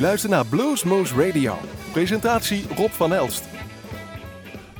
[0.00, 1.54] luistert naar Bluesmoose Radio.
[1.92, 3.44] Presentatie Rob van Elst.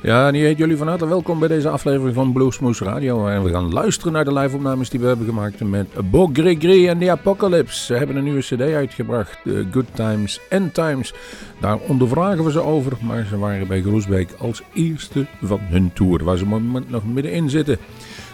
[0.01, 3.27] Ja, hier heet jullie van harte welkom bij deze aflevering van Bluesmoose Radio.
[3.27, 6.99] En we gaan luisteren naar de live-opnames die we hebben gemaakt met Bo Gregory en
[6.99, 7.85] The Apocalypse.
[7.85, 11.13] Ze hebben een nieuwe cd uitgebracht, The Good Times and Times.
[11.59, 16.23] Daar ondervragen we ze over, maar ze waren bij Groesbeek als eerste van hun tour,
[16.23, 17.77] waar ze moment nog middenin zitten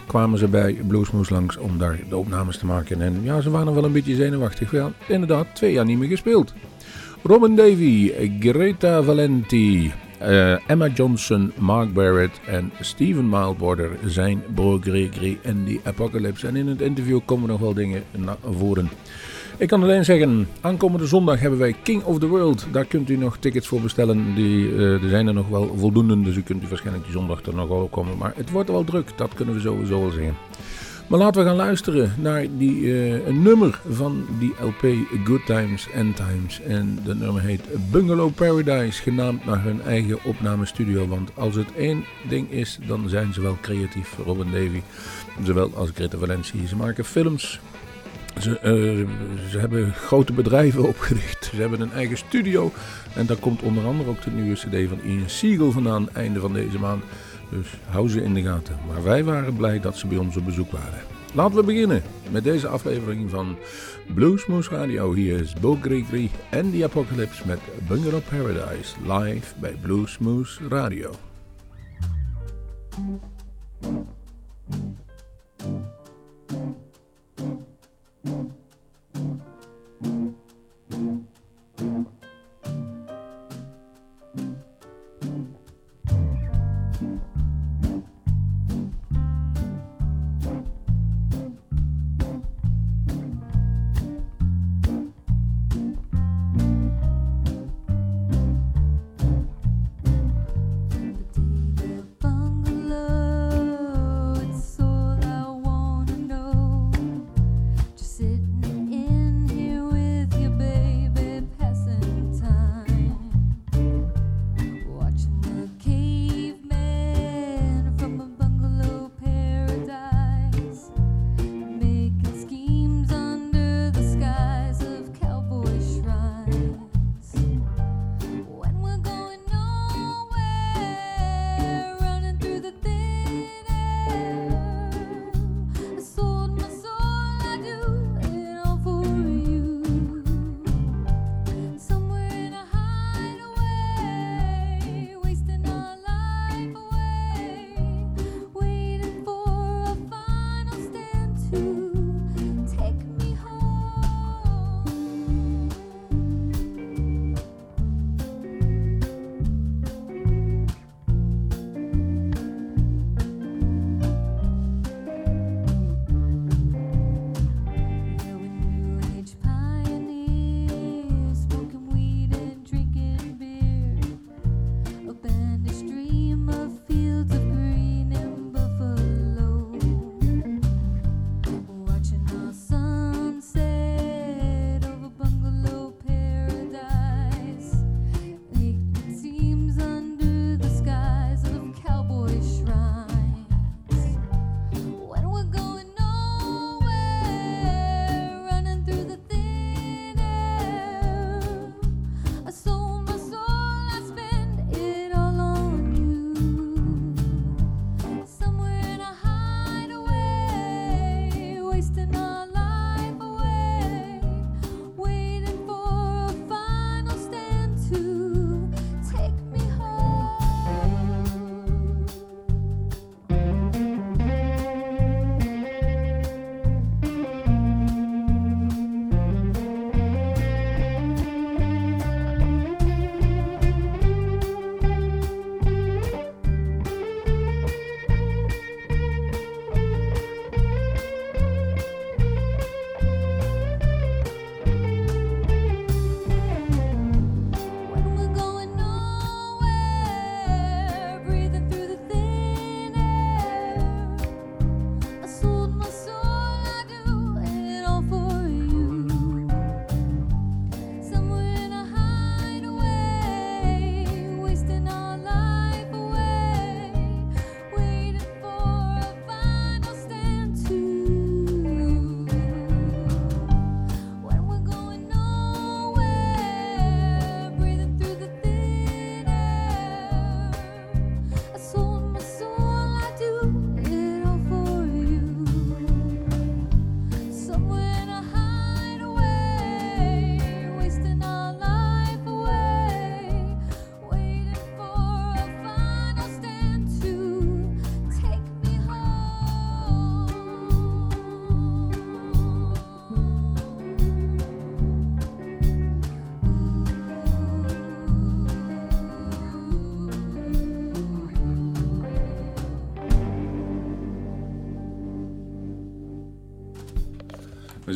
[0.08, 3.02] kwamen ze bij Bluesmoose langs om daar de opnames te maken.
[3.02, 4.72] En ja, ze waren wel een beetje zenuwachtig.
[4.72, 6.52] Ja, inderdaad, twee jaar niet meer gespeeld.
[7.22, 15.38] Robin Davy, Greta Valenti, uh, Emma Johnson, Mark Barrett en Steven Mildborder zijn Bro Gregory
[15.42, 16.46] en The Apocalypse.
[16.46, 18.90] En in het interview komen nog wel dingen naar voren.
[19.56, 22.66] Ik kan alleen zeggen, aankomende zondag hebben wij King of the World.
[22.72, 24.34] Daar kunt u nog tickets voor bestellen.
[24.34, 27.42] Die, uh, er zijn er nog wel voldoende, dus u kunt u waarschijnlijk die zondag
[27.42, 28.16] er nog wel komen.
[28.18, 30.34] Maar het wordt wel druk, dat kunnen we sowieso wel zeggen.
[31.08, 34.86] Maar laten we gaan luisteren naar die, uh, een nummer van die LP
[35.24, 36.60] Good Times and Times.
[36.60, 41.08] En dat nummer heet Bungalow Paradise, genaamd naar hun eigen opnamestudio.
[41.08, 44.82] Want als het één ding is, dan zijn ze wel creatief, Robin Davy.
[45.44, 46.66] Zowel als Greta Valenci.
[46.66, 47.60] Ze maken films,
[48.40, 49.08] ze, uh,
[49.50, 51.44] ze, hebben grote bedrijven opgericht.
[51.54, 52.72] Ze hebben een eigen studio.
[53.14, 56.52] En daar komt onder andere ook de nieuwe CD van Ian Siegel vandaan, einde van
[56.52, 57.04] deze maand.
[57.50, 58.78] Dus hou ze in de gaten.
[58.88, 61.02] Maar wij waren blij dat ze bij ons op bezoek waren.
[61.34, 63.56] Laten we beginnen met deze aflevering van
[64.14, 65.12] Bluesmoose Radio.
[65.12, 71.10] Hier is Bo Gregory en The Apocalypse met Bungalow Paradise live bij Bluesmoose Radio.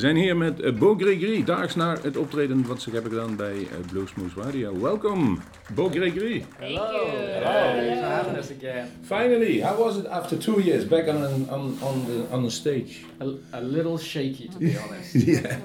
[0.03, 3.57] Zijn hier met uh, Bo Gregory, daags na het optreden wat ze hebben gedaan bij
[3.57, 4.81] uh, Bluesmoose Radio.
[4.81, 5.43] Welkom,
[5.75, 6.45] Bo Gregory.
[6.59, 6.79] Thank you.
[6.79, 7.87] Hello.
[7.87, 8.89] Thanks for having us again.
[9.03, 13.05] Finally, how was it after two years back on on on the on the stage?
[13.21, 15.15] A, a little shaky, to be honest.
[15.15, 15.57] yeah.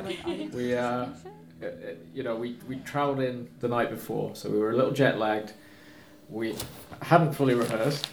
[0.54, 1.06] We uh, uh,
[2.14, 5.18] you know, we we travelled in the night before, so we were a little jet
[5.18, 5.52] lagged.
[6.30, 6.54] We
[7.00, 8.08] hadn't fully rehearsed,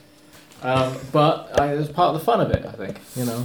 [0.62, 2.96] um, but it was part of the fun of it, I think.
[3.14, 3.44] You know.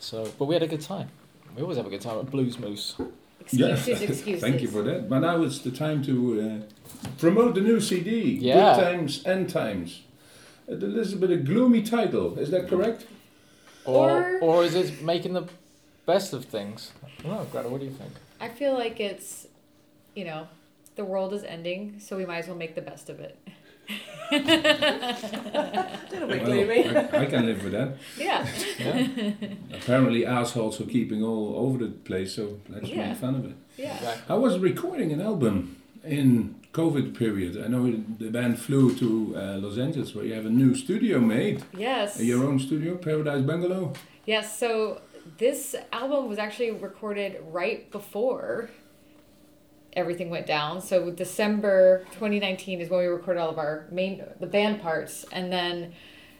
[0.00, 1.08] So, but we had a good time.
[1.58, 2.94] We always have a good time at Blues Moose.
[3.40, 3.94] Excuses, yeah.
[3.94, 4.40] excuses.
[4.40, 5.08] Thank you for that.
[5.08, 8.38] But now it's the time to uh, promote the new CD.
[8.40, 8.76] Yeah.
[8.76, 10.02] Good times, end times.
[10.68, 12.38] A little bit of gloomy title.
[12.38, 13.06] Is that correct?
[13.84, 15.48] Or, or, or is it making the
[16.06, 16.92] best of things?
[17.02, 17.68] I don't know, Greta.
[17.68, 18.12] What do you think?
[18.40, 19.48] I feel like it's,
[20.14, 20.46] you know,
[20.94, 23.36] the world is ending, so we might as well make the best of it.
[24.30, 24.40] Well,
[26.70, 27.96] I, I, can live with that.
[28.18, 28.46] Yeah.
[28.78, 29.32] yeah.
[29.72, 33.08] Apparently, assholes are keeping all over the place, so let's yeah.
[33.08, 33.56] make fun of it.
[33.76, 33.94] Yeah.
[33.94, 34.34] Exactly.
[34.34, 37.62] I was recording an album in COVID period.
[37.62, 41.20] I know the band flew to uh, Los Angeles, where you have a new studio
[41.20, 41.62] made.
[41.76, 42.20] Yes.
[42.20, 43.94] Your own studio, Paradise Bungalow.
[44.26, 44.58] Yes.
[44.58, 45.00] So
[45.38, 48.70] this album was actually recorded right before
[49.98, 50.80] everything went down.
[50.80, 55.52] So December 2019 is when we recorded all of our main the band parts and
[55.52, 55.92] then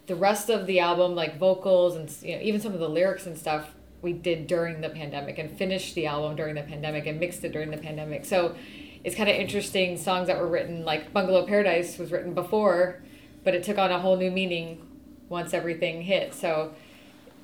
[0.06, 3.26] the rest of the album like vocals and you know even some of the lyrics
[3.26, 7.18] and stuff we did during the pandemic and finished the album during the pandemic and
[7.18, 8.24] mixed it during the pandemic.
[8.24, 8.54] So
[9.02, 13.02] it's kind of interesting songs that were written like Bungalow Paradise was written before
[13.42, 14.86] but it took on a whole new meaning
[15.28, 16.32] once everything hit.
[16.32, 16.74] So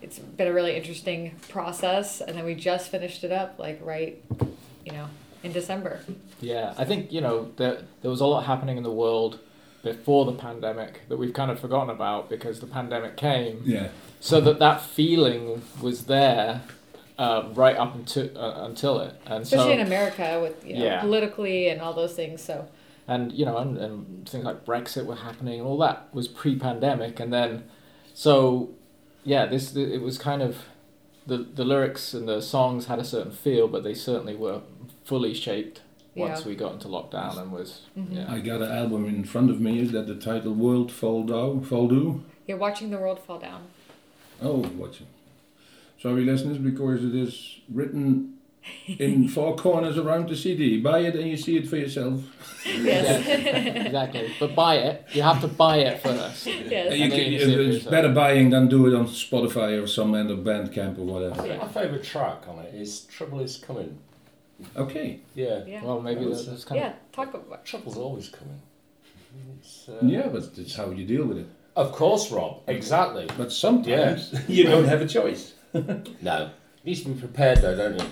[0.00, 4.22] it's been a really interesting process and then we just finished it up like right
[4.84, 5.08] you know
[5.44, 6.00] in December.
[6.40, 9.38] Yeah, I think you know there there was a lot happening in the world
[9.82, 13.62] before the pandemic that we've kind of forgotten about because the pandemic came.
[13.64, 13.88] Yeah.
[14.20, 16.62] So that that feeling was there
[17.18, 20.84] uh, right up until uh, until it, and especially so, in America with you know
[20.84, 21.00] yeah.
[21.00, 22.42] politically and all those things.
[22.42, 22.66] So.
[23.06, 27.20] And you know, and, and things like Brexit were happening, and all that was pre-pandemic,
[27.20, 27.64] and then,
[28.14, 28.70] so,
[29.24, 30.62] yeah, this it was kind of,
[31.26, 34.62] the the lyrics and the songs had a certain feel, but they certainly were
[35.04, 35.82] fully shaped
[36.16, 36.46] once yeah.
[36.46, 38.16] we got into lockdown and was mm-hmm.
[38.16, 38.32] yeah.
[38.32, 39.80] I got an album in front of me.
[39.80, 41.62] Is that the title World Fall Down?
[41.62, 42.24] Fall Do?
[42.46, 43.68] You're watching the world fall down.
[44.42, 45.06] Oh, watching.
[46.00, 48.34] Sorry, listeners, because it is written
[48.86, 50.78] in four corners around the CD.
[50.78, 52.22] Buy it and you see it for yourself.
[52.66, 53.26] Yes.
[53.26, 54.34] yeah, exactly.
[54.40, 55.04] But buy it.
[55.12, 56.46] You have to buy it first.
[56.46, 56.96] Yes.
[56.96, 60.98] You can, it's better buying than do it on Spotify or some end of Bandcamp
[60.98, 61.46] or whatever.
[61.46, 61.58] Yeah.
[61.58, 63.98] My favourite track on it is Trouble Is Coming.
[64.76, 65.20] Okay.
[65.34, 65.64] Yeah.
[65.66, 65.82] yeah.
[65.84, 66.88] Well, maybe that's, that's kind yeah.
[66.88, 67.12] of.
[67.12, 68.60] Talk about trouble's always coming.
[69.88, 71.46] Uh, yeah, but it's how you deal with it.
[71.76, 72.62] Of course, Rob.
[72.68, 73.28] Exactly.
[73.36, 74.40] But sometimes yeah.
[74.46, 75.54] you don't have a choice.
[75.74, 76.50] no.
[76.84, 78.06] You need to be prepared, though, don't you?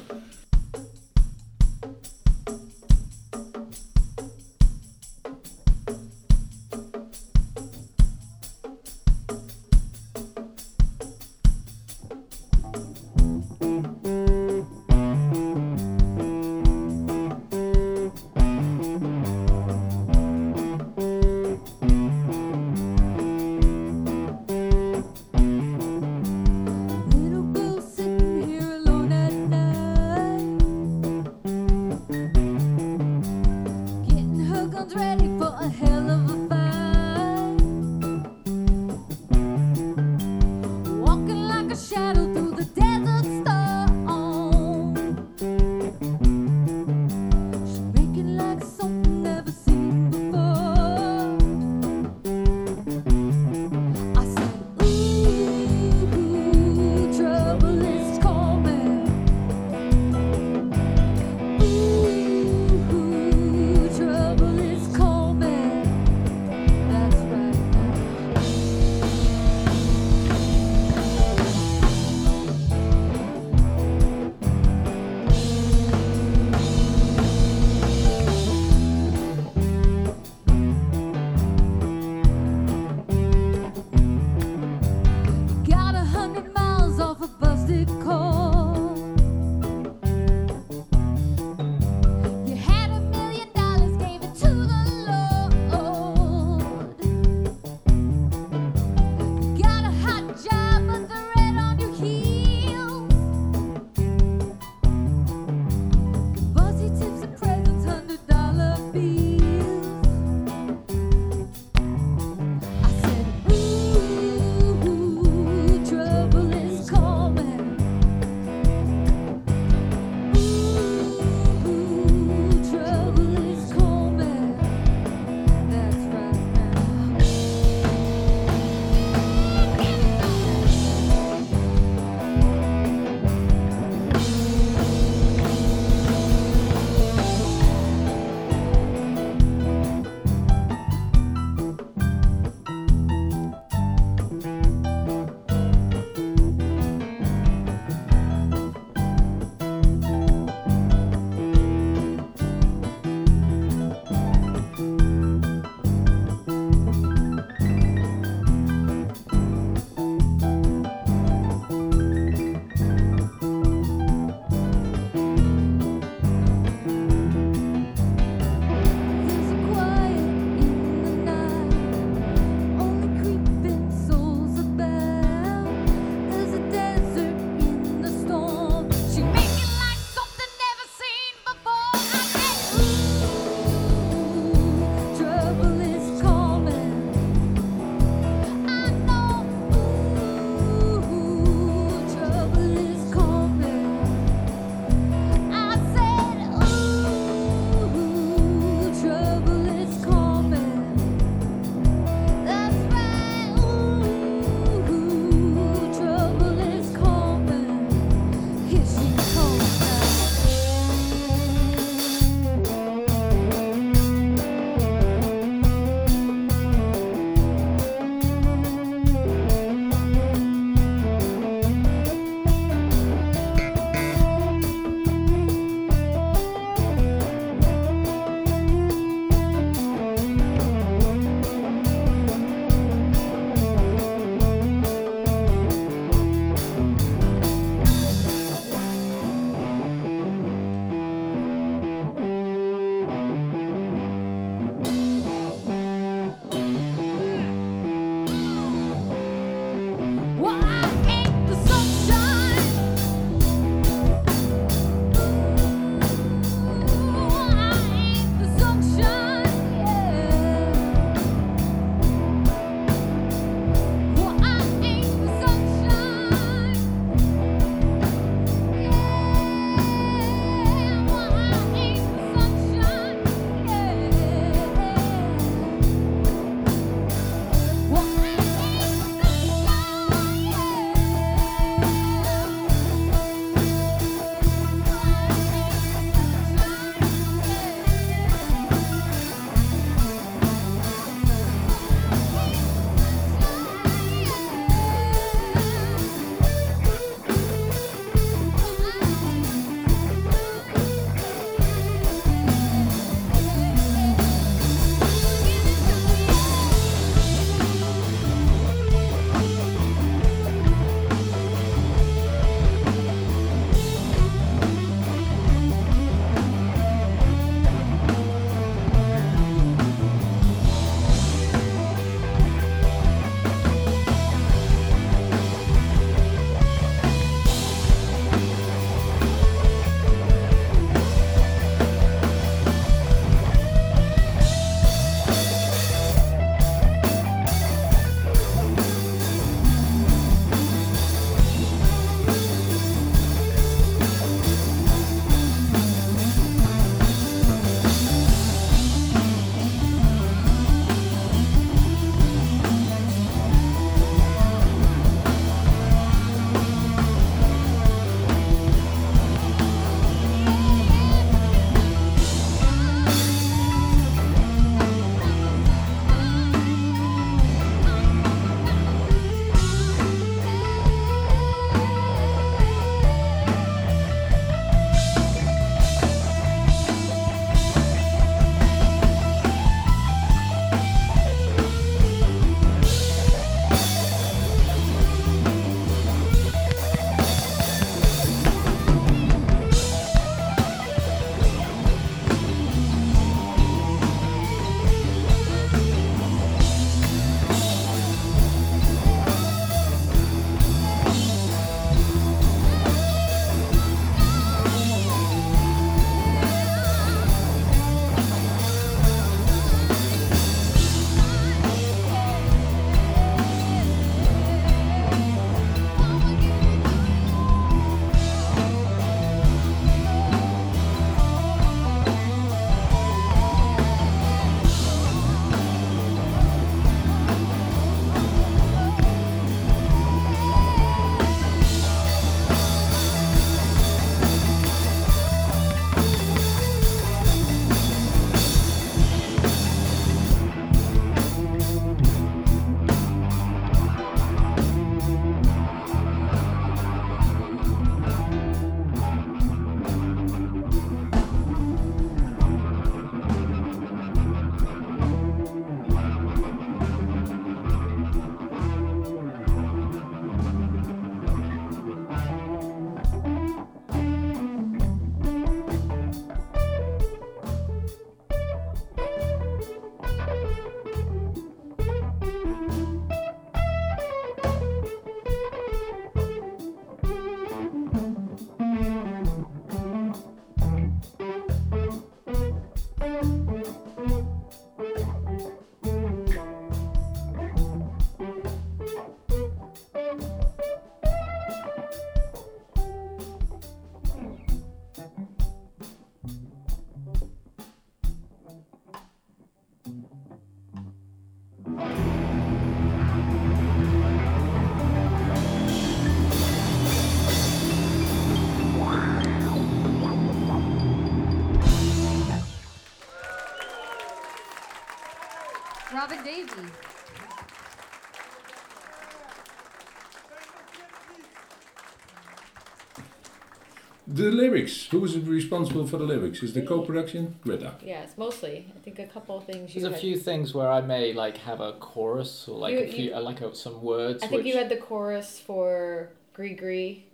[524.22, 524.86] The lyrics.
[524.86, 526.44] Who is responsible for the lyrics?
[526.44, 527.74] Is the co-production Greta?
[527.84, 528.66] Yes, mostly.
[528.76, 531.12] I think a couple of things you There's a had- few things where I may
[531.12, 534.22] like have a chorus or like You- a few, you- uh, like a, some words.
[534.22, 537.06] I think which, you had the chorus for Gree Gree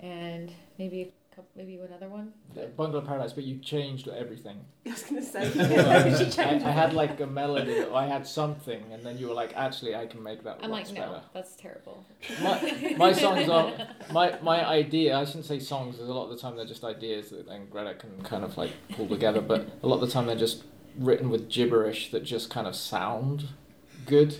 [0.00, 2.32] and maybe a couple, maybe another one.
[2.56, 4.58] uh, Bungalow Paradise, but you changed everything.
[4.86, 5.42] I was gonna say.
[6.38, 9.52] I, I had like a melody, or I had something, and then you were like,
[9.56, 11.22] actually, I can make that I'm lots like, no, better.
[11.32, 12.04] that's terrible.
[12.42, 13.72] My, my songs are
[14.12, 15.16] my my idea.
[15.16, 17.66] I shouldn't say songs, because a lot of the time they're just ideas that then
[17.70, 19.40] Greta can kind of like pull together.
[19.40, 20.62] But a lot of the time they're just
[20.98, 23.48] written with gibberish that just kind of sound
[24.06, 24.36] good.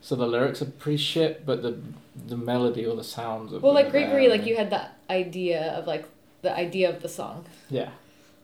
[0.00, 1.80] So the lyrics are pretty shit, but the
[2.28, 4.36] the melody or the sounds of Well, like Gregory, there.
[4.38, 6.04] Like you had the idea of like
[6.46, 7.44] the idea of the song.
[7.68, 7.90] Yeah.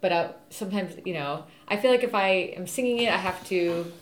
[0.01, 3.47] But I, sometimes, you know, I feel like if I am singing it, I have
[3.47, 3.93] to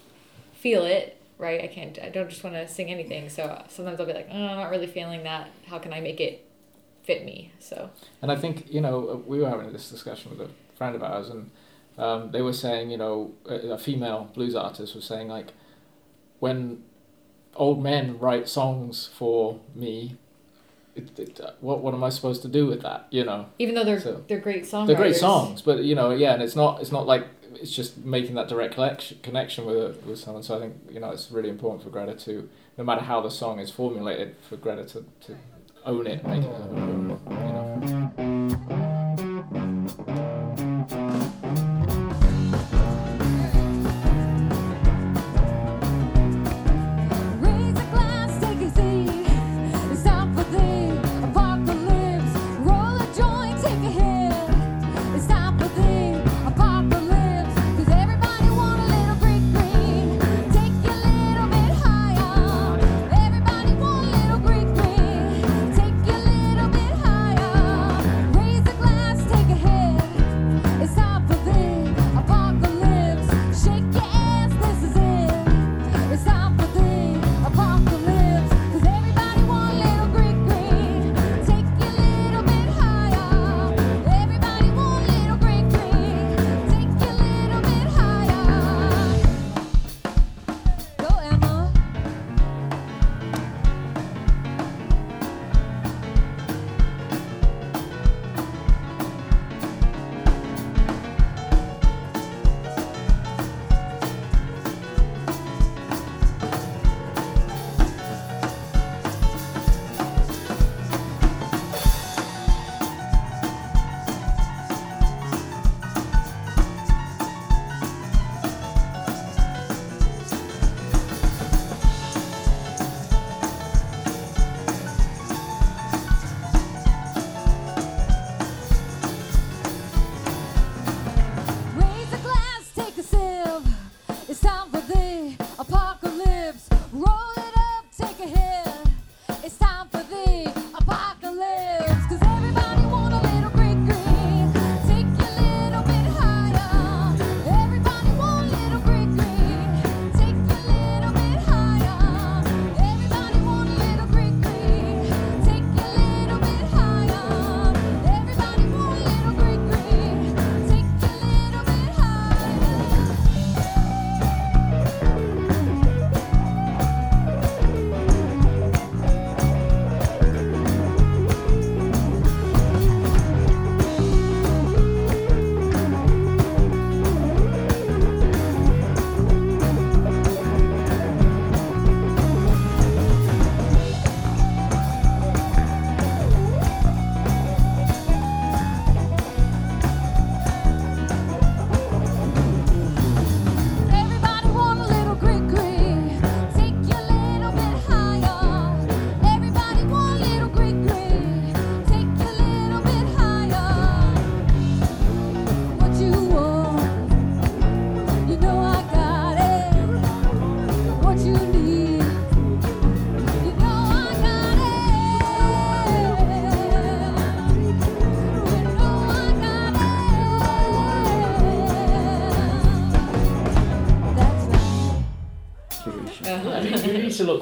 [0.53, 1.61] feel it, right?
[1.61, 3.29] I can't, I don't just want to sing anything.
[3.29, 5.51] So sometimes I'll be like, oh, I'm not really feeling that.
[5.67, 6.43] How can I make it
[7.03, 7.51] fit me?
[7.59, 7.91] So,
[8.23, 11.29] And I think you know we were having this discussion with a friend of ours,
[11.29, 11.51] and
[11.97, 15.53] um, they were saying you know a, a female blues artist was saying like
[16.39, 16.83] when
[17.55, 20.17] old men write songs for me,
[20.95, 23.07] it, it, uh, what what am I supposed to do with that?
[23.11, 24.87] You know, even though they're, So- they're great songs.
[24.87, 27.97] they're great songs, but you know yeah, and it's not it's not like it's just
[27.97, 30.43] making that direct connection connection with with someone.
[30.43, 33.29] So I think you know it's really important for Greta to no matter how the
[33.31, 35.35] song is formulated for Greta to, to
[35.85, 38.30] own it, make it her own, you know.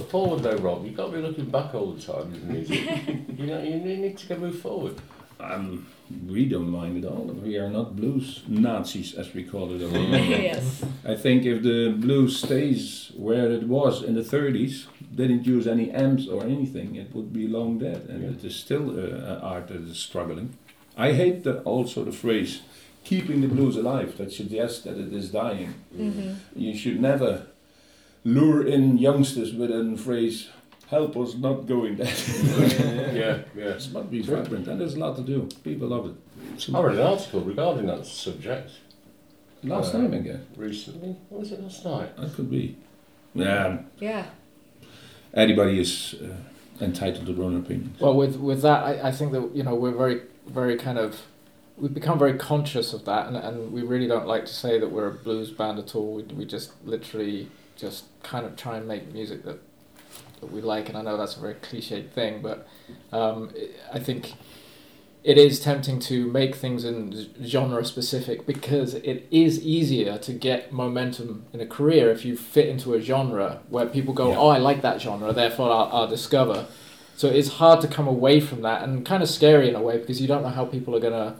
[0.10, 0.86] Forward though, Rob.
[0.86, 2.80] You've got to be looking back all the time with music.
[3.38, 4.96] you know, you need to go move forward.
[5.40, 5.86] um,
[6.28, 7.26] we don't mind at all.
[7.26, 9.80] We are not blues Nazis, as we call it.
[10.52, 10.84] yes.
[11.06, 15.92] I think if the blues stays where it was in the 30s, didn't use any
[15.92, 18.08] amps or anything, it would be long dead.
[18.10, 18.30] And Yeah.
[18.32, 20.58] it is still uh, an art that is struggling.
[20.98, 22.62] I hate the, also the phrase
[23.06, 25.74] keeping the blues alive that suggests that it is dying.
[25.96, 27.46] hmm You should never
[28.34, 30.50] lure in youngsters with a phrase,
[30.90, 32.14] help us not going dead.
[33.14, 33.76] yeah, yeah.
[33.76, 35.48] it must be vibrant and there's a lot to do.
[35.64, 36.16] People love it.
[36.54, 38.72] It's I read an article regarding that subject
[39.64, 40.46] last Uh, time again.
[40.56, 41.16] recently.
[41.30, 42.16] What was it last night?
[42.18, 42.76] That could be.
[43.36, 44.26] Yeah, Yeah.
[45.34, 48.00] anybody is uh, entitled to their own opinions.
[48.00, 51.22] Well, with with that, I, I think that you know we're very very kind of
[51.78, 54.92] we've become very conscious of that, and, and we really don't like to say that
[54.92, 56.16] we're a blues band at all.
[56.16, 57.48] We, we just literally
[57.80, 59.60] just kind of try and make music that
[60.42, 62.66] that we like, and I know that's a very cliched thing, but
[63.12, 63.52] um,
[63.94, 64.34] I think
[65.22, 70.72] it is tempting to make things in genre specific because it is easier to get
[70.72, 74.38] momentum in a career if you fit into a genre where people go, Yeah.
[74.38, 76.68] oh, I like that genre, therefore I'll, I'll discover.
[77.18, 79.98] So it's hard to come away from that and kind of scary in a way
[79.98, 81.36] because you don't know how people are gonna.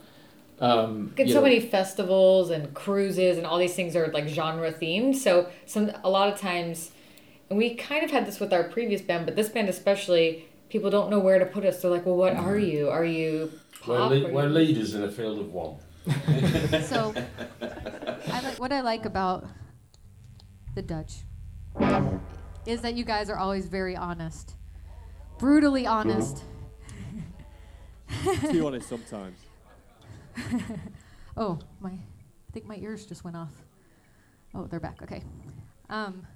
[0.62, 4.72] Um, Get so know- many festivals and cruises and all these things are like genre
[4.72, 5.16] themed.
[5.16, 6.92] So some a lot of times,
[7.50, 10.90] and we kind of had this with our previous band, but this band especially, people
[10.90, 11.82] don't know where to put us.
[11.82, 12.90] They're like, "Well, what are you?
[12.90, 13.52] Are you
[13.88, 14.12] We're, pop?
[14.12, 15.76] le- Are we're you-" leaders in a field of one.
[16.84, 17.14] So,
[17.62, 19.46] I like, what I like about
[20.76, 21.14] the Dutch
[22.66, 24.56] is that you guys are always very honest,
[25.38, 26.44] brutally honest.
[28.52, 29.38] Too honest sometimes.
[31.38, 33.54] Oh, my, I think my ears just went off.
[34.54, 35.02] Oh, they're back.
[35.02, 35.24] Okay.
[35.90, 36.28] Um,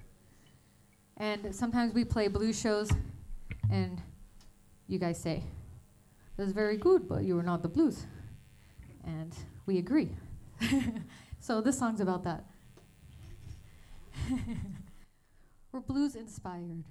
[1.18, 2.90] and sometimes we play blues shows,
[3.70, 4.00] and
[4.88, 5.42] you guys say,
[6.38, 8.06] "That's very good, but you are not the blues,"
[9.04, 10.10] and we agree.
[11.40, 12.44] so this song's about that.
[15.72, 16.84] We're blues inspired.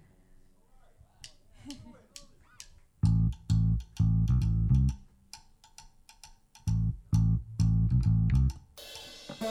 [9.43, 9.49] I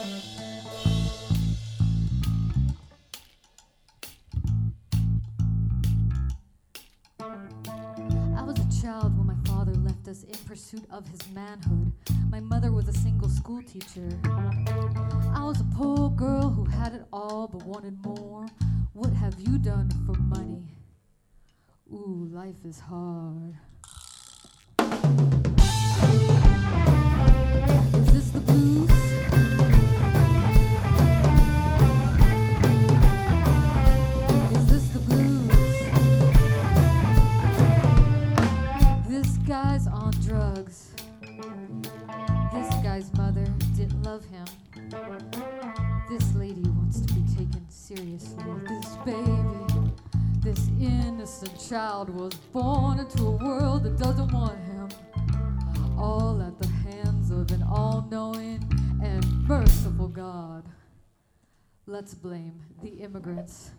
[8.43, 11.93] was a child when my father left us in pursuit of his manhood.
[12.31, 14.09] My mother was a single school teacher.
[14.25, 18.47] I was a poor girl who had it all but wanted more.
[18.95, 20.79] What have you done for money?
[21.93, 23.57] Ooh, life is hard.
[27.95, 28.92] Is this the blues?
[51.73, 54.89] Child was born into a world that doesn't want him.
[55.99, 58.63] All at the hands of an all knowing
[59.03, 60.67] and merciful God.
[61.87, 63.71] Let's blame the immigrants.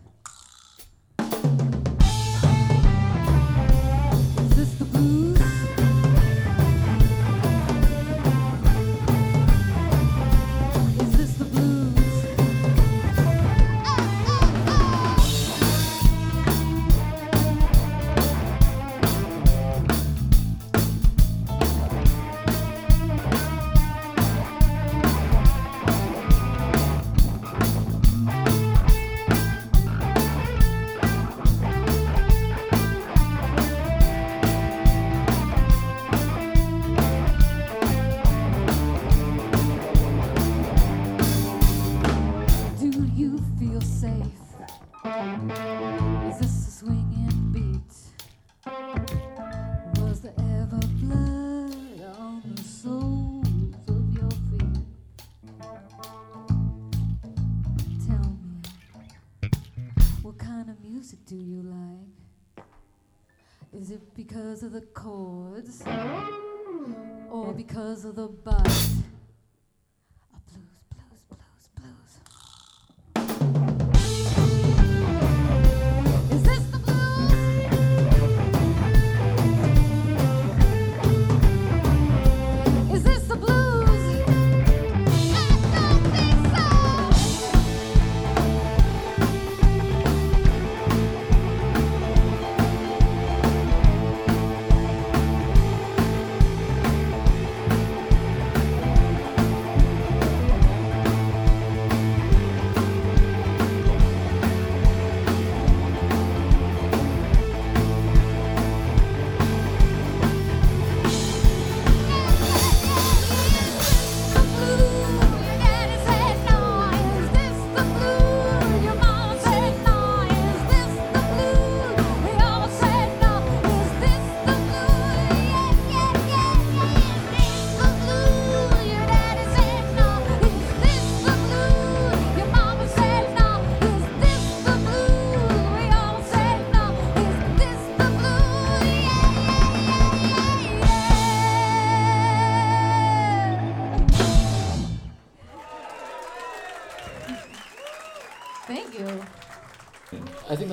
[68.14, 68.63] The bite?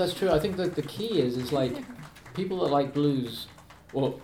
[0.02, 0.30] That's true.
[0.32, 1.74] I think that the key is is like
[2.34, 3.48] people that like blues,
[3.94, 4.20] well,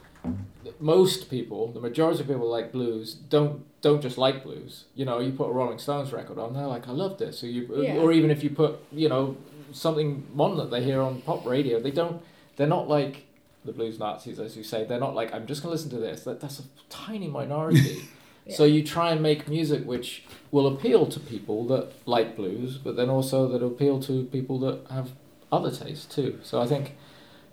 [0.80, 4.86] most people, the majority of people like blues don't don't just like blues.
[4.96, 7.44] You know, you put a Rolling Stones record on, they're like, I love this.
[7.44, 7.98] Or you, uh, Yeah.
[7.98, 9.38] or even if you put, you know,
[9.72, 12.22] something modern that they hear on pop radio, they don't.
[12.56, 13.26] They're not like
[13.66, 14.84] the blues Nazis, as you say.
[14.84, 16.24] They're not like I'm just gonna listen to this.
[16.24, 18.04] That that's a tiny minority.
[18.50, 22.96] So you try and make music which will appeal to people that like blues, but
[22.96, 25.12] then also that appeal to people that have
[25.52, 26.40] other tastes too.
[26.44, 26.96] So I think,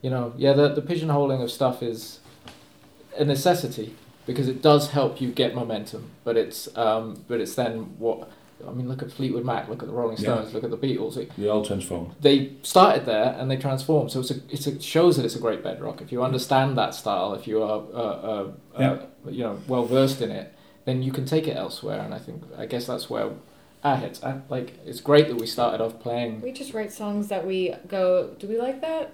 [0.02, 2.20] you know, yeah, the the pigeonholing of stuff is
[3.16, 3.94] a necessity
[4.26, 8.28] because it does help you get momentum, but it's um, but it's then what
[8.66, 8.88] I mean.
[8.88, 10.34] Look at Fleetwood Mac, look at the Rolling Yeah.
[10.36, 11.14] Stones, look at the Beatles.
[11.36, 12.14] They all transform.
[12.20, 14.10] they started there and they transformed.
[14.10, 16.00] So it's a, it's a, it shows that it's a great bedrock.
[16.00, 17.96] If you understand that style, if you are uh,
[18.32, 18.92] uh, Yeah.
[18.92, 20.52] uh, you know well versed in it,
[20.86, 22.00] then you can take it elsewhere.
[22.00, 23.30] And I think I guess that's where
[23.84, 24.22] our hits.
[24.24, 26.40] I, like it's great that we started off playing.
[26.40, 29.12] We just write songs that we go, do we like that?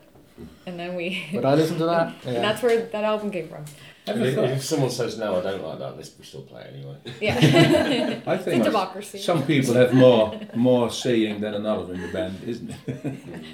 [0.67, 1.27] And then we.
[1.35, 2.15] Would I listen to that?
[2.25, 2.41] And Yeah.
[2.43, 3.65] that's where that album came from.
[4.07, 6.97] If, if someone says no, I don't like that, this we still play anyway.
[7.21, 8.21] Yeah.
[8.27, 9.19] I it's think a democracy.
[9.19, 13.45] some people have more more saying than another in the band, isn't it?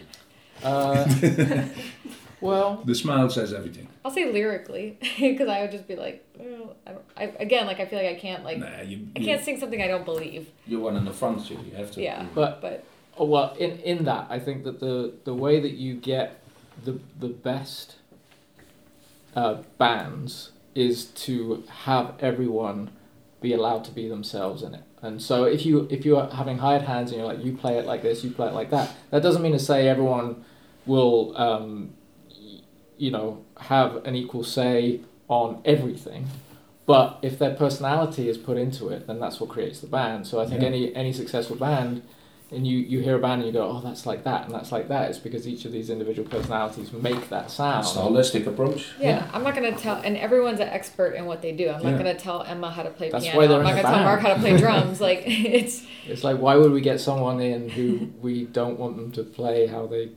[0.62, 1.07] Uh,
[2.40, 3.88] well, The smile says everything.
[4.05, 7.87] I'll say lyrically, because I would just be like, I don't, I, again, like I
[7.87, 10.49] feel like I can't like Nah, you, I can't sing something I don't believe.
[10.66, 12.03] you're one in the front, so you have to.
[12.03, 12.85] Yeah, but but
[13.18, 16.38] Oh, well, in in that, I think that the the way that you get
[16.85, 17.96] the the best
[19.35, 22.90] uh, bands is to have everyone
[23.40, 24.83] be allowed to be themselves in it.
[25.03, 27.79] And so if you if you are having hired hands and you're like you play
[27.79, 30.44] it like this, you play it like that, that doesn't mean to say everyone
[30.85, 31.94] will um,
[32.99, 36.27] you know have an equal say on everything.
[36.87, 40.27] But if their personality is put into it, then that's what creates the band.
[40.27, 40.69] So I think Yeah.
[40.69, 42.03] any any successful band
[42.53, 44.71] and you, you hear a band and you go, oh, that's like that, and that's
[44.71, 45.11] like that.
[45.11, 47.81] It's because each of these individual personalities make that sound.
[47.85, 48.87] It's a holistic approach.
[49.01, 49.31] yeah, Yeah.
[49.33, 49.97] I'm not gonna tell.
[49.97, 51.71] And everyone's an expert in what they do.
[51.71, 51.91] I'm Yeah.
[51.91, 53.37] not gonna tell Emma how to play That's piano.
[53.41, 55.01] why they're I'm not in a gonna tell Mark how to play drums.
[55.01, 59.11] Like it's It's like, why would we get someone in who we don't want them
[59.12, 60.11] to play how they.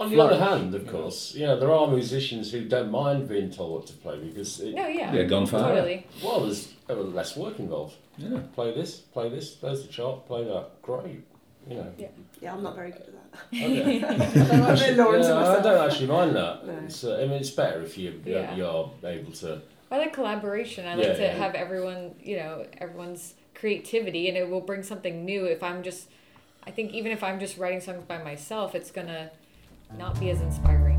[0.00, 0.36] On the Flourish.
[0.40, 3.86] other hand, of course, you know, there are musicians who don't mind being told what
[3.88, 5.74] to play because, it, no, yeah, Yeah, gunfire.
[5.74, 6.06] totally.
[6.24, 7.96] well, there's uh, less work involved.
[8.16, 8.38] Yeah.
[8.54, 10.80] Play this, play this, there's the chart, play that.
[10.82, 11.22] Great.
[11.68, 11.92] You know.
[12.40, 13.20] Yeah, I'm not very good at that.
[13.54, 14.02] Okay.
[14.52, 15.62] I'm a bit Lawrence yeah, I myself.
[15.62, 16.66] don't actually mind that.
[16.66, 16.72] No.
[16.84, 18.54] It's, uh, I mean, it's better if you Yeah.
[18.56, 19.60] you're able to.
[19.90, 20.86] I like collaboration.
[20.86, 21.34] I like Yeah, to yeah.
[21.34, 25.44] have everyone, you know, everyone's creativity, and it will bring something new.
[25.44, 26.08] If I'm just,
[26.66, 29.30] I think even if I'm just writing songs by myself, it's gonna
[29.98, 30.89] not be as inspiring.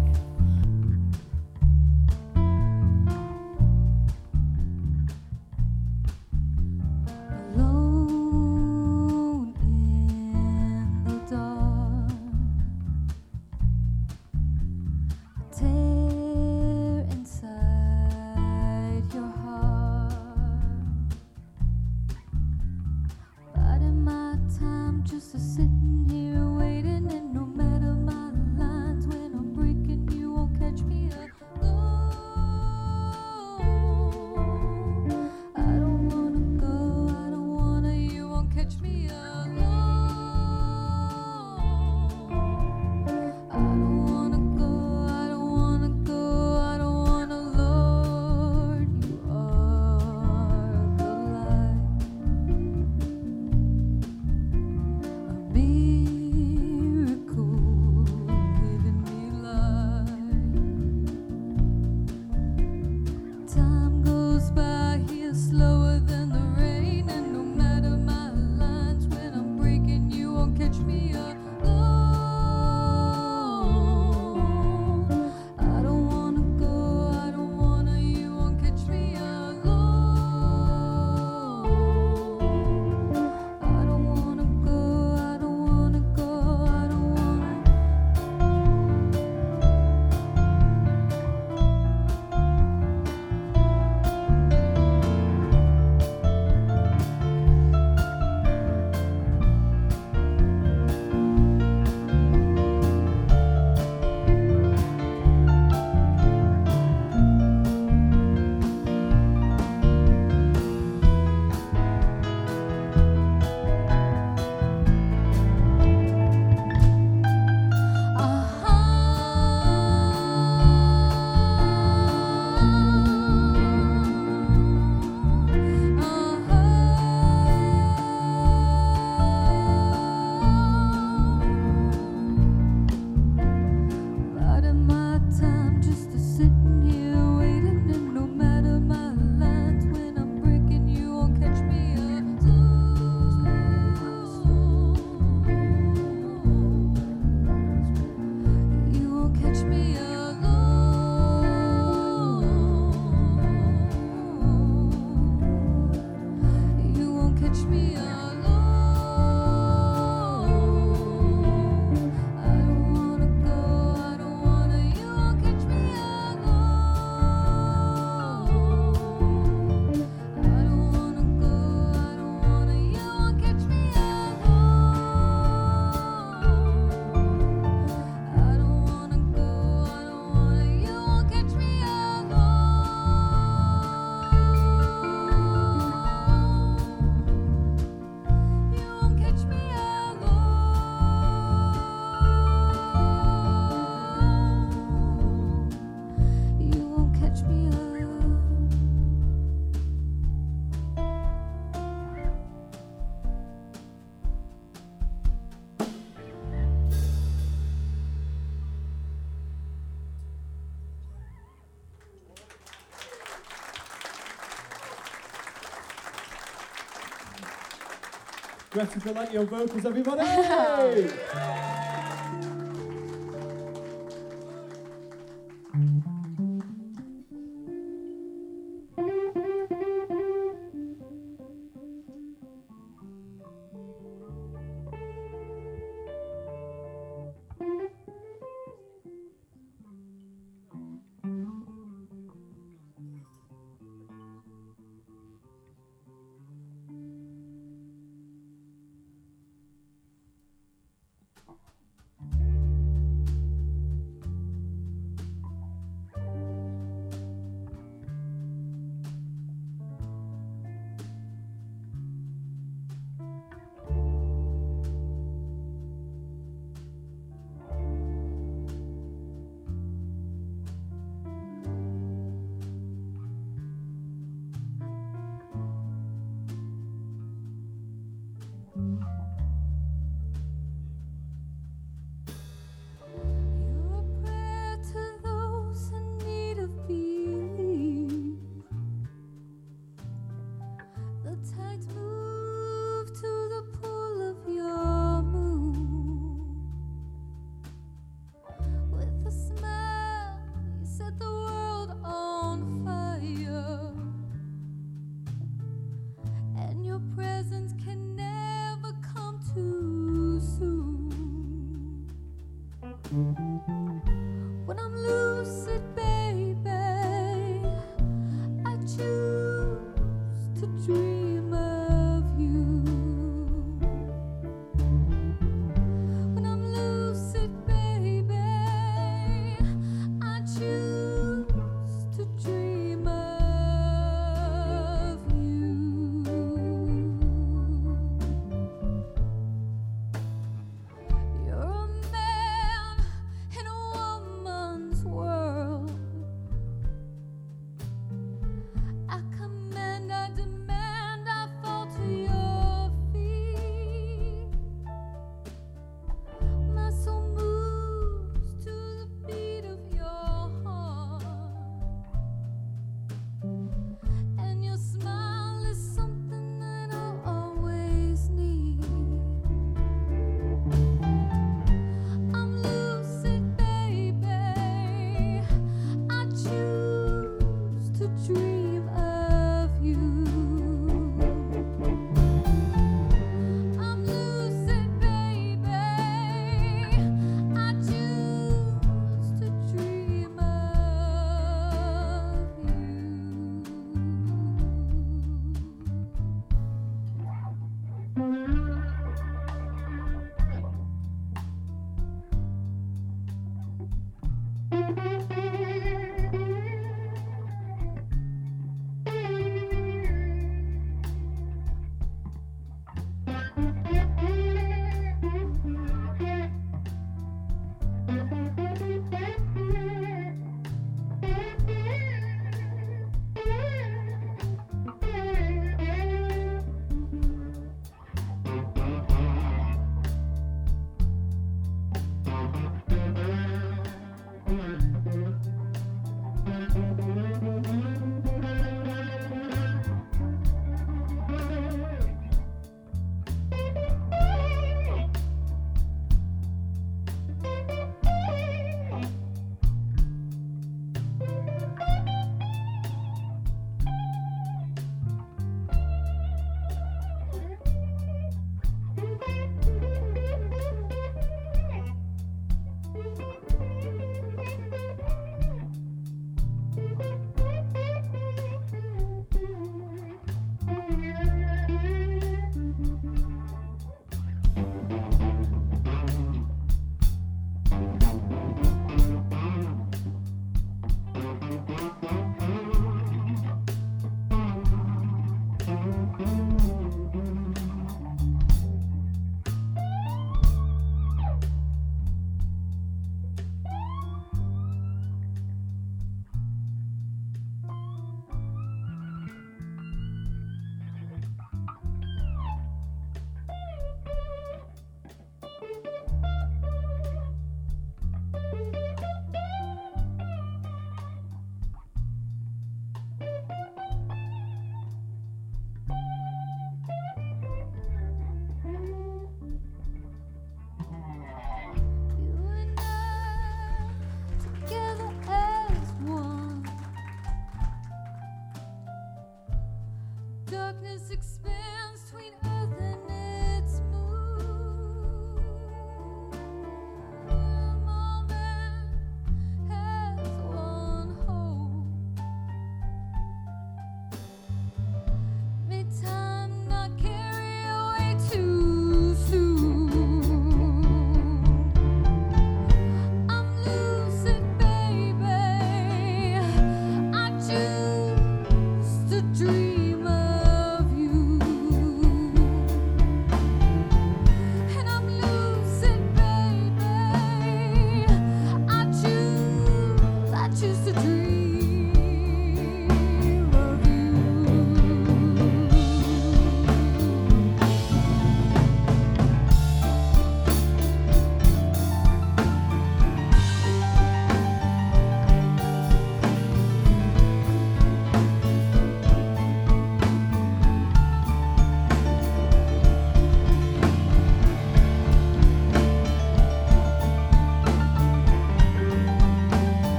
[218.82, 221.91] Greta, feel like your vocals, everybody!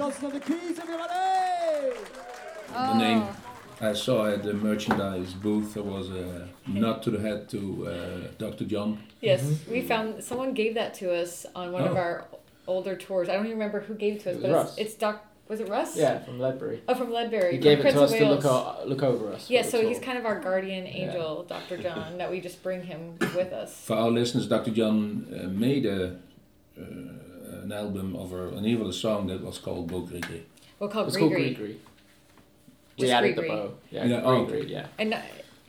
[0.00, 1.94] Johnson on the keys, everybody!
[2.72, 3.26] The name
[3.82, 8.28] I saw at the merchandise booth there was a nod to the head to uh,
[8.38, 8.64] Dr.
[8.64, 9.02] John.
[9.20, 11.98] Yes, we found someone gave that to us on one of Oh.
[11.98, 12.24] our
[12.66, 13.28] older tours.
[13.28, 14.78] I don't even remember who gave it to us, It but was it's, Russ.
[14.78, 15.26] it's Doc.
[15.48, 15.96] Was it Russ?
[15.98, 16.80] Yeah, from Ledbury.
[16.88, 17.50] Oh, from Ledbury.
[17.50, 19.50] He from gave it Prince to us to look, o- look over us.
[19.50, 21.76] Yeah, so he's kind of our guardian angel, Dr.
[21.84, 23.76] John, that we just bring him with us.
[23.84, 24.70] For our listeners, Dr.
[24.70, 26.16] John uh, made a,
[26.80, 26.84] uh,
[27.70, 30.42] an album of a, an evil song that was called Bo Grigri.
[30.78, 31.56] We'll call It's called Grigri.
[31.56, 31.76] Grigri.
[32.98, 33.42] We Just added Grigri.
[33.42, 33.74] the bow.
[33.90, 34.86] Yeah, Yeah, oh, yeah.
[34.98, 35.16] And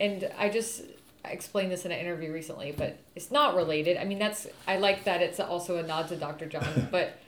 [0.00, 0.82] and I just
[1.24, 3.96] explained this in an interview recently, but it's not related.
[3.96, 6.46] I mean, that's I like that it's also a nod to Dr.
[6.46, 6.88] John.
[6.90, 7.18] but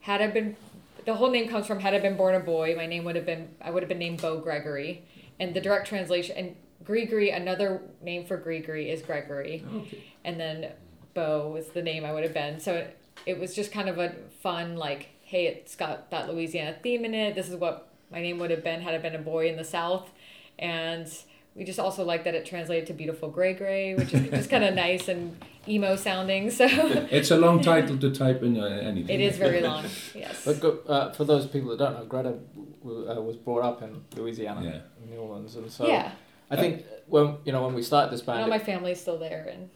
[0.00, 0.56] had I been,
[1.04, 3.26] the whole name comes from had I been born a boy, my name would have
[3.26, 5.04] been I would have been named Bo Gregory,
[5.38, 10.02] and the direct translation and Grigri another name for Grigri is Gregory, Okay.
[10.24, 10.72] and then
[11.14, 12.58] Bo was the name I would have been.
[12.60, 12.86] So
[13.26, 17.04] it, it was just kind of a fun like, hey, it's got that Louisiana theme
[17.04, 17.34] in it.
[17.34, 19.64] This is what my name would have been had I been a boy in the
[19.64, 20.10] South,
[20.58, 21.06] and
[21.54, 24.64] we just also like that it translated to beautiful gray gray, which is just kind
[24.64, 25.36] of nice and
[25.68, 26.50] emo sounding.
[26.50, 26.66] So
[27.10, 29.20] It's a long title to type in uh, anything.
[29.20, 29.84] it is very long.
[30.14, 30.44] Yes.
[30.44, 32.34] But go, uh, for those people that don't know, Greta
[32.82, 34.80] w- uh, was brought up in Louisiana, Yeah.
[35.10, 36.12] New Orleans, and so yeah.
[36.50, 39.18] I think when you know when we started this And band, all my family's still
[39.18, 39.68] there, and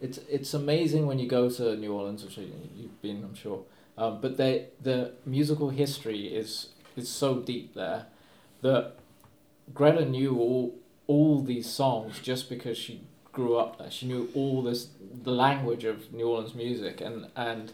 [0.00, 3.62] it's it's amazing when you go to New Orleans, which you- you've been, I'm sure.
[3.96, 8.06] Um, but they the musical history is is so deep there
[8.62, 8.94] that
[9.74, 10.74] Greta knew all
[11.06, 13.00] all these songs just because she
[13.32, 13.90] grew up there.
[13.90, 14.88] She knew all this
[15.24, 17.72] the language of New Orleans music, and and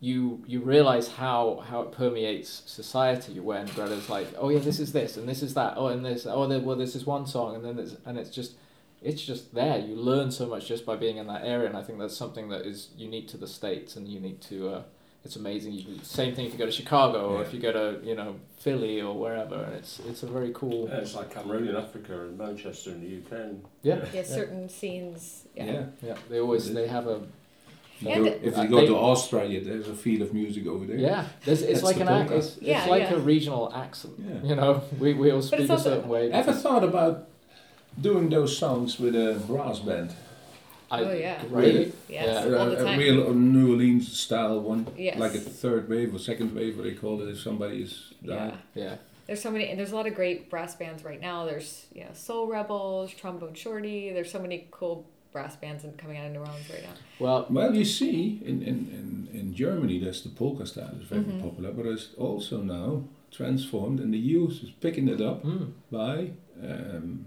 [0.00, 4.92] you you realize how how it permeates society when Greta's like, oh yeah, this is
[4.92, 5.74] this and this is that.
[5.76, 8.54] Oh, and this oh well this is one song, and then there's and it's just
[9.02, 9.78] it's just there.
[9.78, 12.48] You learn so much just by being in that area, and I think that's something
[12.50, 14.68] that is unique to the states and unique to.
[14.70, 14.82] Uh,
[15.24, 15.72] it's amazing.
[15.72, 18.36] You, same thing if you go to Chicago or if you go to you know
[18.58, 20.88] Philly or wherever, and it's it's a very cool.
[20.88, 23.32] Yeah, it's like Cameroon in Africa and Manchester in the UK.
[23.44, 25.44] And, Yeah, yeah, certain scenes.
[25.54, 25.64] Yeah.
[25.66, 25.84] Yeah.
[26.02, 26.16] yeah.
[26.30, 27.20] They always they have a
[28.00, 30.86] If you go, if you go they- to Australia, there's a field of music over
[30.86, 30.96] there.
[30.98, 31.26] yeah.
[31.44, 32.36] There's it's That's like an ac- polka.
[32.36, 33.14] it's, it's Yeah, like yeah.
[33.14, 34.14] a regional accent.
[34.18, 34.48] Yeah.
[34.48, 36.30] You know, we we all speak a certain way.
[36.30, 37.26] Ever thought about
[38.00, 40.12] doing those songs with a brass band?
[40.90, 41.44] I, Oh, yeah.
[41.46, 41.94] Great.
[42.08, 42.56] Yes, Yeah.
[42.56, 45.18] all the a, a real New Orleans style one, Yes.
[45.18, 48.36] like a third wave or second wave, what they call it if somebody is Yeah.
[48.36, 48.54] died.
[48.74, 48.96] Yeah.
[49.26, 51.44] There's so many, and there's a lot of great brass bands right now.
[51.44, 54.10] There's you know Soul Rebels, Trombone Shorty.
[54.14, 56.94] There's so many cool brass bands in- coming out of New Orleans right now.
[57.20, 61.20] Well, Well, you see, in, in, in, in Germany, there's the polka style is very
[61.24, 61.42] Mhm.
[61.42, 66.30] popular, but it's also now transformed, and the youth is picking it up mm, by
[66.66, 67.26] um,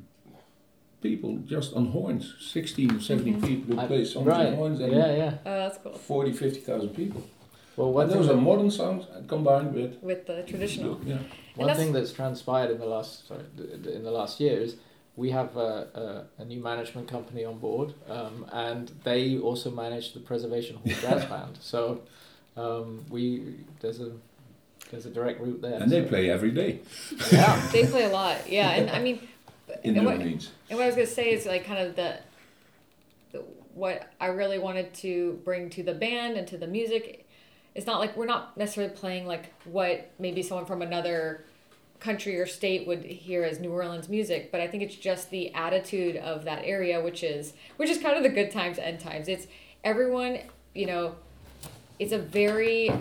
[1.22, 2.34] people just on horns.
[2.39, 3.45] 16 or 17 Mhm.
[3.47, 4.47] people who I- play songs right.
[4.47, 5.34] on horns, and Yeah, yeah.
[5.45, 5.93] Oh, that's cool.
[5.93, 7.24] 40, 50,000 people.
[7.78, 10.01] Well, one And those that- are modern songs combined with.
[10.01, 10.99] With the traditional.
[11.05, 11.17] Yeah.
[11.55, 14.57] One that's- thing that's transpired in the last sorry th- th- in the last year
[14.59, 14.76] is
[15.15, 20.13] we have a, a, a new management company on board, um, and they also manage
[20.13, 21.57] the Preservation Hall Jazz Band.
[21.61, 22.01] So
[22.57, 24.11] um, we there's a
[24.89, 25.80] there's a direct route there.
[25.82, 26.80] And they play every day
[27.32, 27.69] Yeah.
[27.72, 28.38] They play a lot.
[28.49, 29.19] Yeah, and I mean,
[29.84, 30.51] in and New what, Orleans.
[30.69, 32.19] and what I was gonna say is like kind of the,
[33.32, 33.39] the
[33.74, 37.28] what I really wanted to bring to the band and to the music.
[37.74, 41.45] It's not like we're not necessarily playing like what maybe someone from another
[42.01, 45.53] country or state would hear as New Orleans music, but I think it's just the
[45.53, 49.28] attitude of that area, which is which is kind of the good times and times.
[49.28, 49.47] It's
[49.84, 50.39] everyone,
[50.74, 51.15] you know,
[51.99, 52.91] it's a very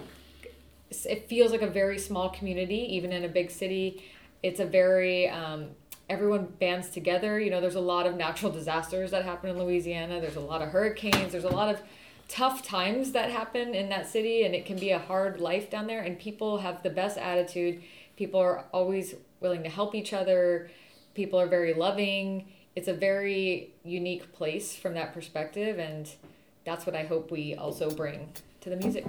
[1.05, 4.05] it feels like a very small community, even in a big city.
[4.43, 5.69] It's a very um,
[6.11, 7.41] everyone bands together.
[7.41, 10.21] You know, there's a lot of natural disasters that happen in Louisiana.
[10.21, 11.33] There's a lot of hurricanes.
[11.33, 11.81] There's a lot of
[12.29, 15.87] tough times that happen in that city, and it can be a hard life down
[15.87, 16.01] there.
[16.01, 17.81] And people have the best attitude.
[18.17, 20.69] People are always willing to help each other.
[21.15, 22.49] People are very loving.
[22.75, 26.13] It's a very unique place from that perspective, and
[26.65, 29.07] that's what I hope we also bring to the music.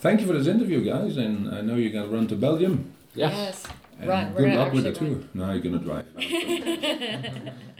[0.00, 0.26] Thank you.
[0.26, 2.92] For this interview, guys, and I know you're gonna run to Belgium.
[3.14, 3.64] Yes.
[3.98, 4.32] And Run.
[4.32, 5.24] We're good gonna luck with the actually tour.
[5.34, 6.06] Now you're gonna drive.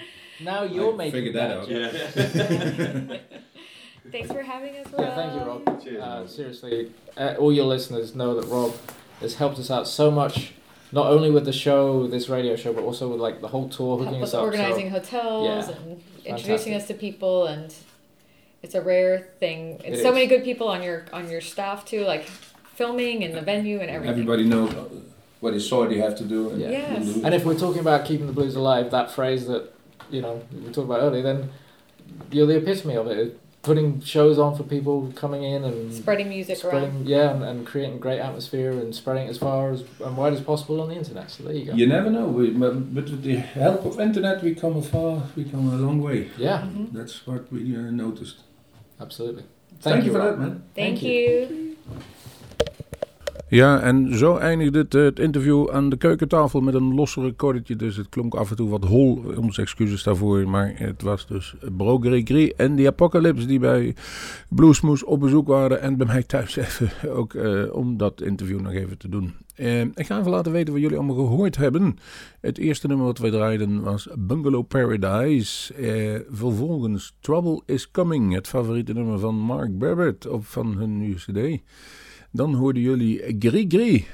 [0.42, 1.68] Now you're I making figured that out.
[1.68, 3.20] joke.
[4.10, 5.00] Thanks for having us, Rob.
[5.00, 5.68] Yeah, thank you, Rob.
[6.02, 8.74] Uh, seriously, uh, all your listeners know that Rob
[9.20, 10.52] has helped us out so much,
[10.92, 13.98] not only with the show, this radio show, but also with like the whole tour,
[13.98, 14.42] hooking us us up.
[14.44, 17.72] organizing So, hotels yeah, and introducing us to people and
[18.62, 19.80] it's a rare thing.
[19.84, 20.14] And It so is.
[20.14, 22.24] many good people on your on your staff too, like
[22.74, 24.12] filming and the venue and everything.
[24.12, 24.72] Everybody knows
[25.40, 26.50] what they saw they have to do.
[26.50, 26.70] And Yeah.
[26.70, 27.06] Yes.
[27.14, 27.22] do.
[27.24, 29.64] and if we're talking about keeping the blues alive, that phrase that
[30.10, 31.50] you know we talked about earlier, then
[32.30, 33.38] you're the epitome of it.
[33.62, 37.06] Putting shows on for people coming in and Spreading music spreading, around.
[37.06, 40.40] yeah, and, and creating great atmosphere and spreading it as far as and wide as
[40.40, 41.30] possible on the internet.
[41.30, 41.74] So there you go.
[41.74, 45.24] You never know, we, but but with the help of internet, we come a far,
[45.36, 46.30] we come a long way.
[46.38, 46.92] Yeah, Mhm.
[46.94, 48.36] That's what we uh, noticed.
[49.00, 49.44] Absolutely.
[49.80, 50.28] Thank, you for Rob.
[50.30, 50.62] that, man.
[50.74, 51.76] Thank, Thank you.
[53.50, 57.76] Ja, en zo eindigde het, eh, het interview aan de keukentafel met een losse recordetje.
[57.76, 59.22] Dus het klonk af en toe wat hol.
[59.36, 60.48] Onze excuses daarvoor.
[60.48, 63.94] Maar het was dus Bro Gregory en The Apocalypse die bij
[64.48, 65.80] Bluesmoes op bezoek waren.
[65.80, 69.34] En bij mij thuis even ook eh, om dat interview nog even te doen.
[69.54, 71.98] Eh, ik ga even laten weten wat jullie allemaal gehoord hebben.
[72.40, 75.74] Het eerste nummer wat wij draaiden was Bungalow Paradise.
[75.74, 78.34] Eh, vervolgens Trouble is Coming.
[78.34, 81.62] Het favoriete nummer van Mark Barrett op van hun nieuwe cd.
[82.32, 84.06] Dan hoorden jullie Grigri.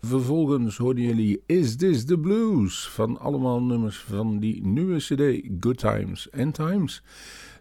[0.00, 2.88] Vervolgens hoorden jullie Is This The Blues?
[2.88, 7.02] Van allemaal nummers van die nieuwe cd Good Times and Times.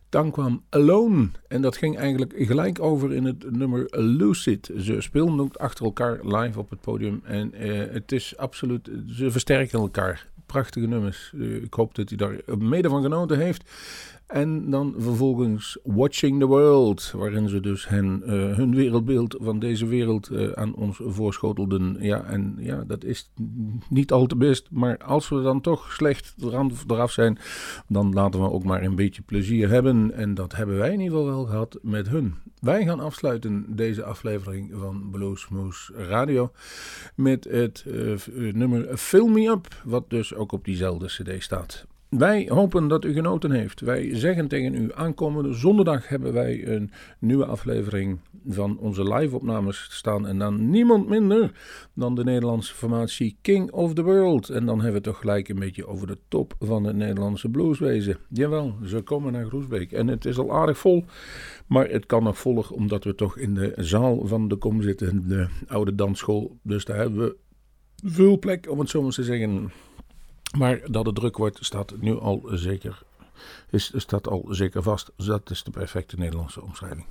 [0.10, 4.72] Dan kwam Alone en dat ging eigenlijk gelijk over in het nummer Lucid.
[4.78, 9.32] Ze speelden ook achter elkaar live op het podium en eh, het is absoluut, ze
[9.32, 10.28] versterken elkaar.
[10.46, 11.34] Prachtige nummers.
[11.36, 13.70] Eh, ik hoop dat hij daar mede van genoten heeft.
[14.30, 17.98] En dan vervolgens Watching the World, waarin ze dus eh,
[18.56, 21.98] hun wereldbeeld van deze wereld eh, aan ons voorschotelden.
[22.00, 23.32] Ja, en ja, dat is
[23.90, 24.68] niet al te best.
[24.72, 26.36] Maar als we dan toch slecht
[26.88, 27.38] eraf zijn,
[27.88, 30.12] dan laten we ook maar een beetje plezier hebben.
[30.12, 32.36] En dat hebben wij in ieder geval wel gehad met hun.
[32.60, 36.52] Wij gaan afsluiten deze aflevering van Bluesmoose Radio
[37.16, 41.88] met het eh, nummer Fill Me Up, wat dus ook op diezelfde cd staat.
[42.10, 43.80] Wij hopen dat u genoten heeft.
[43.80, 50.28] Wij zeggen tegen u, aankomende zondag hebben wij een nieuwe aflevering van onze live-opnames staan.
[50.28, 51.52] En dan niemand minder
[51.94, 54.50] dan de Nederlandse formatie King of the World.
[54.50, 58.18] En dan hebben we toch gelijk een beetje over de top van het Nederlandse blueswezen.
[58.30, 59.92] Jawel, ze komen naar Groesbeek.
[59.92, 61.06] En het is al aardig vol,
[61.68, 65.28] maar het kan nog volgen omdat we toch in de zaal van de kom zitten,
[65.28, 66.58] de oude dansschool.
[66.64, 67.36] Dus daar hebben we
[68.04, 69.72] veel plek, om het zo maar te zeggen.
[70.58, 73.02] Maar dat het druk wordt, staat nu al zeker,
[73.70, 75.12] is, staat al zeker vast.
[75.16, 77.06] Dus dat is de perfecte Nederlandse omschrijving.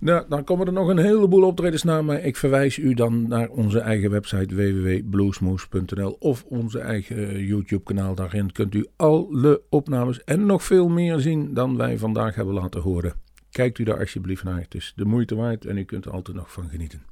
[0.00, 3.48] Nou, dan komen er nog een heleboel optredens na, maar ik verwijs u dan naar
[3.48, 8.14] onze eigen website www.bluesmoose.nl of onze eigen YouTube-kanaal.
[8.14, 12.80] Daarin kunt u alle opnames en nog veel meer zien dan wij vandaag hebben laten
[12.80, 13.14] horen.
[13.50, 14.60] Kijkt u daar alsjeblieft naar.
[14.60, 17.02] Het is de moeite waard en u kunt er altijd nog van genieten.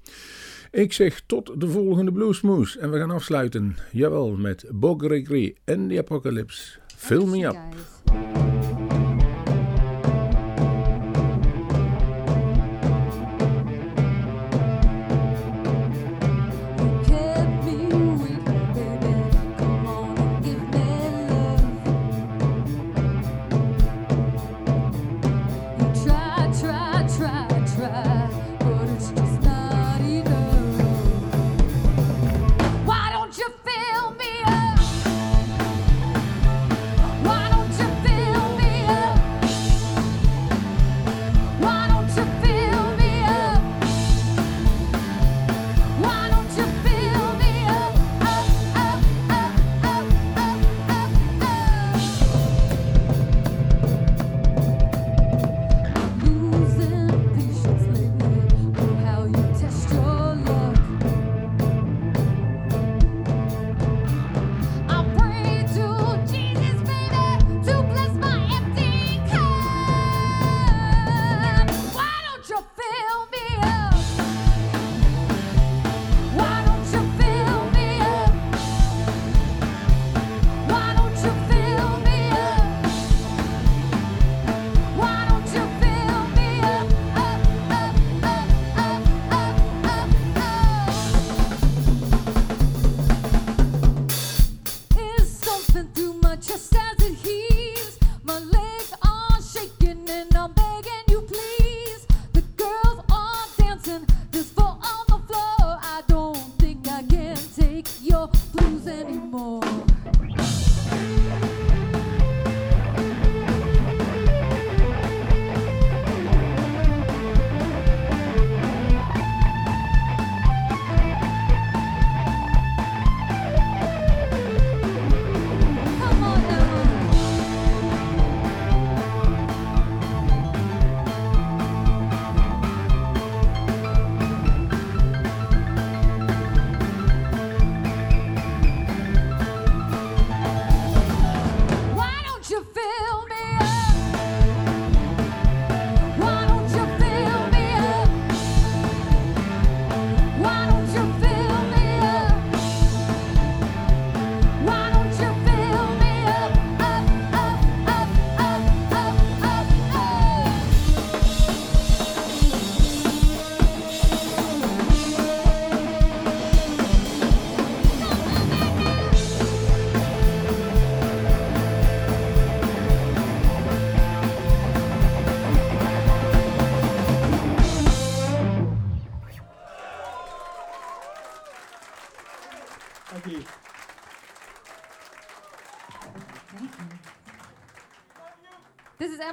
[0.71, 2.79] Ik zeg tot de volgende Bluesmoose.
[2.79, 6.79] En we gaan afsluiten, jawel, met Bo Gregory en The Apocalypse.
[6.97, 7.57] Fill me up.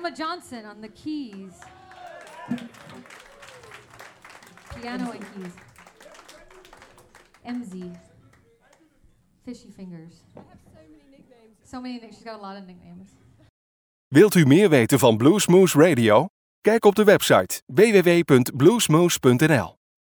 [0.03, 1.53] Emma Johnson on the keys.
[4.81, 5.53] Piano and keys.
[7.45, 7.95] MZ.
[9.45, 10.13] Fishy fingers.
[11.63, 12.15] So many nicknames.
[12.15, 13.09] She's got a lot of nicknames.
[14.07, 16.27] Wilt u meer weten van Bluesmoose Radio?
[16.61, 19.82] Kijk op de website www.bluesmoose.nl.